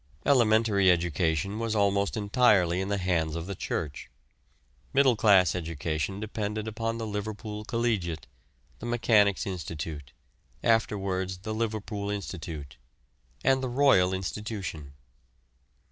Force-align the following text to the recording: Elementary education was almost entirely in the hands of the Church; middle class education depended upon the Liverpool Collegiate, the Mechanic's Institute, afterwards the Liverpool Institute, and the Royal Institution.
Elementary 0.25 0.89
education 0.89 1.59
was 1.59 1.75
almost 1.75 2.17
entirely 2.17 2.81
in 2.81 2.87
the 2.87 2.97
hands 2.97 3.35
of 3.35 3.45
the 3.45 3.53
Church; 3.53 4.09
middle 4.93 5.15
class 5.15 5.53
education 5.53 6.19
depended 6.19 6.67
upon 6.67 6.97
the 6.97 7.05
Liverpool 7.05 7.63
Collegiate, 7.63 8.25
the 8.79 8.87
Mechanic's 8.87 9.45
Institute, 9.45 10.11
afterwards 10.63 11.37
the 11.43 11.53
Liverpool 11.53 12.09
Institute, 12.09 12.77
and 13.43 13.61
the 13.61 13.69
Royal 13.69 14.11
Institution. 14.11 14.95